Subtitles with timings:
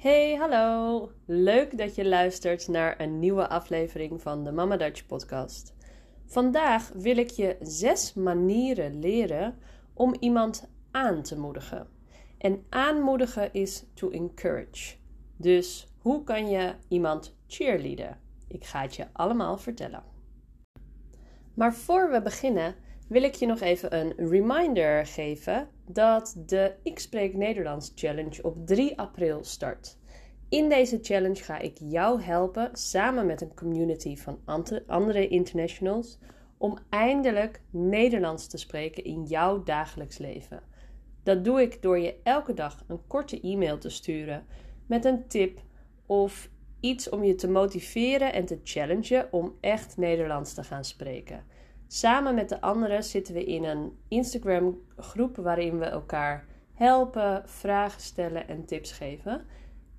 [0.00, 1.10] Hey, hallo!
[1.26, 5.74] Leuk dat je luistert naar een nieuwe aflevering van de Mama Dutch podcast.
[6.26, 9.58] Vandaag wil ik je zes manieren leren
[9.94, 11.88] om iemand aan te moedigen.
[12.38, 14.96] En aanmoedigen is to encourage.
[15.36, 18.20] Dus hoe kan je iemand cheerleaden?
[18.48, 20.02] Ik ga het je allemaal vertellen.
[21.54, 22.74] Maar voor we beginnen
[23.10, 28.66] wil ik je nog even een reminder geven dat de Ik Spreek Nederlands Challenge op
[28.66, 29.98] 3 april start.
[30.48, 34.38] In deze challenge ga ik jou helpen samen met een community van
[34.86, 36.18] andere internationals
[36.58, 40.62] om eindelijk Nederlands te spreken in jouw dagelijks leven.
[41.22, 44.46] Dat doe ik door je elke dag een korte e-mail te sturen
[44.86, 45.60] met een tip
[46.06, 51.44] of iets om je te motiveren en te challengen om echt Nederlands te gaan spreken.
[51.92, 58.00] Samen met de anderen zitten we in een Instagram groep waarin we elkaar helpen, vragen
[58.00, 59.44] stellen en tips geven.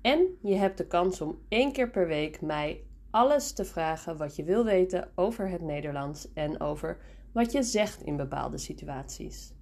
[0.00, 4.36] En je hebt de kans om één keer per week mij alles te vragen wat
[4.36, 6.98] je wil weten over het Nederlands en over
[7.32, 9.52] wat je zegt in bepaalde situaties.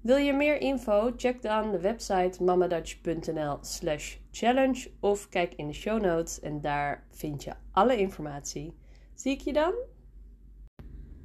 [0.00, 1.12] Wil je meer info?
[1.16, 7.06] Check dan de website mamadutch.nl slash challenge of kijk in de show notes en daar
[7.10, 8.76] vind je alle informatie.
[9.14, 9.74] Zie ik je dan?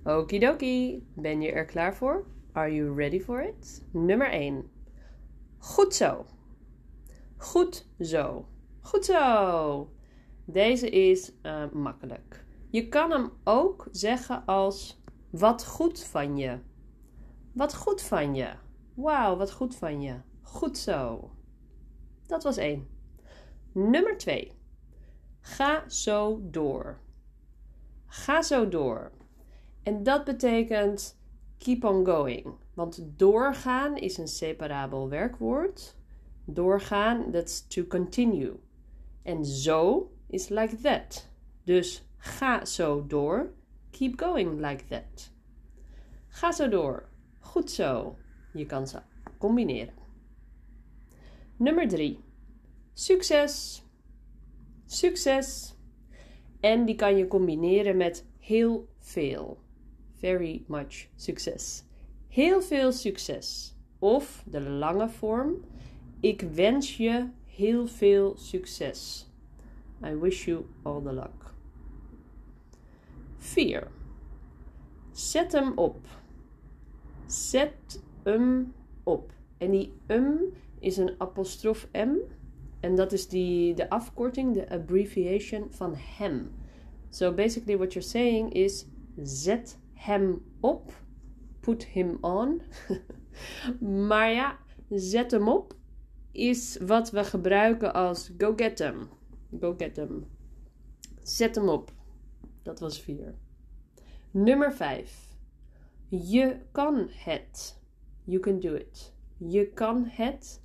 [0.04, 2.26] Okidoki, ben je er klaar voor?
[2.52, 3.86] Are you ready for it?
[3.92, 4.70] Nummer 1.
[5.58, 6.26] Goed zo.
[7.38, 8.46] Goed zo.
[8.80, 9.90] Goed zo.
[10.46, 12.46] Deze is uh, makkelijk.
[12.70, 16.60] Je kan hem ook zeggen als wat goed van je.
[17.54, 18.54] Wat goed van je.
[18.94, 20.16] Wauw, wat goed van je.
[20.42, 21.32] Goed zo.
[22.28, 22.88] Dat was één.
[23.72, 24.52] Nummer 2.
[25.40, 27.00] Ga zo door.
[28.06, 29.12] Ga zo door.
[29.84, 31.20] En dat betekent
[31.58, 32.54] keep on going.
[32.74, 35.96] Want doorgaan is een separabel werkwoord.
[36.46, 38.60] Doorgaan, that's to continue.
[39.24, 41.30] En zo is like that.
[41.64, 43.54] Dus ga zo door.
[43.90, 45.32] Keep going like that.
[46.28, 47.10] Ga zo door.
[47.40, 48.16] Goed zo.
[48.54, 49.00] Je kan ze
[49.38, 49.94] combineren.
[51.58, 52.20] Nummer 3.
[52.94, 53.84] Succes.
[54.86, 55.76] Succes.
[56.60, 59.60] En die kan je combineren met heel veel.
[60.22, 61.84] Very much succes.
[62.28, 63.76] Heel veel succes.
[64.00, 65.64] Of de lange vorm.
[66.20, 69.30] Ik wens je heel veel succes.
[70.06, 71.54] I wish you all the luck.
[73.38, 73.88] 4.
[75.12, 76.08] Zet hem op.
[77.26, 79.32] Zet hem op.
[79.58, 82.16] En die um is een apostrof M.
[82.80, 86.52] En dat is die, de afkorting, de abbreviation van hem.
[87.10, 88.86] So basically what you're saying is
[89.24, 90.94] zet hem op.
[91.60, 92.62] Put him on.
[94.08, 94.58] maar ja,
[94.90, 95.76] zet hem op
[96.32, 99.10] is wat we gebruiken als go get them.
[99.60, 100.28] Go get them.
[101.22, 101.92] Zet hem op.
[102.62, 103.36] Dat was vier.
[104.32, 105.38] Nummer vijf.
[106.08, 107.80] Je kan het.
[108.24, 109.14] You can do it.
[109.38, 110.62] Je kan het.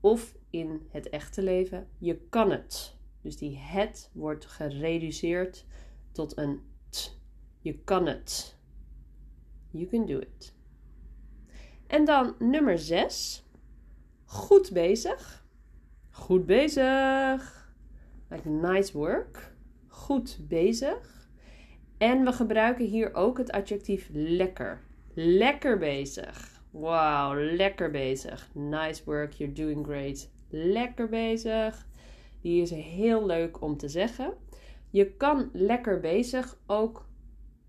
[0.00, 2.96] Of in het echte leven, je kan het.
[3.20, 5.66] Dus die het wordt gereduceerd
[6.12, 7.20] tot een t.
[7.60, 8.58] Je kan het.
[9.70, 10.54] You can do it.
[11.86, 13.44] En dan nummer 6.
[14.24, 15.44] Goed bezig.
[16.10, 17.72] Goed bezig.
[18.28, 19.52] Like nice work.
[19.86, 21.28] Goed bezig.
[21.98, 24.80] En we gebruiken hier ook het adjectief lekker.
[25.14, 26.62] Lekker bezig.
[26.70, 28.50] Wow, lekker bezig.
[28.54, 30.30] Nice work, you're doing great.
[30.48, 31.86] Lekker bezig.
[32.40, 34.32] Die is heel leuk om te zeggen.
[34.90, 37.08] Je kan lekker bezig ook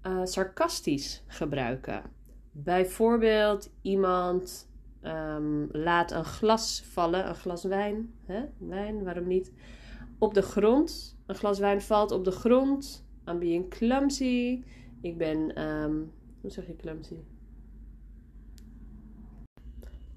[0.03, 2.01] uh, sarcastisch gebruiken.
[2.51, 4.69] Bijvoorbeeld iemand
[5.03, 8.43] um, laat een glas vallen, een glas wijn, hè?
[8.57, 9.51] wijn, waarom niet?
[10.19, 11.17] Op de grond.
[11.25, 13.05] Een glas wijn valt op de grond.
[13.27, 14.63] I'm being clumsy.
[15.01, 16.11] Ik ben, um,
[16.41, 17.15] hoe zeg je clumsy?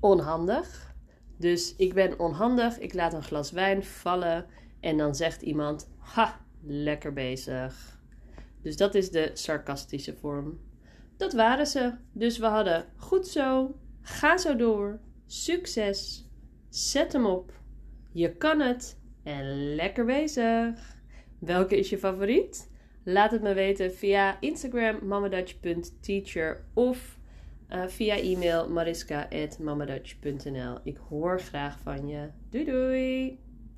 [0.01, 0.95] Onhandig.
[1.37, 4.47] Dus ik ben onhandig, ik laat een glas wijn vallen
[4.81, 8.03] en dan zegt iemand: Ha, lekker bezig.
[8.65, 10.61] Dus dat is de sarcastische vorm.
[11.17, 11.93] Dat waren ze.
[12.13, 16.29] Dus we hadden goed zo, ga zo door, succes,
[16.69, 17.53] zet hem op,
[18.13, 20.97] je kan het en lekker bezig.
[21.39, 22.71] Welke is je favoriet?
[23.05, 27.19] Laat het me weten via Instagram mamadutch.teacher of
[27.71, 30.79] uh, via e-mail mariska.mamadutch.nl.
[30.83, 32.29] Ik hoor graag van je.
[32.51, 33.44] Doei doei!